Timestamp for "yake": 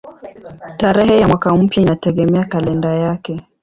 2.93-3.39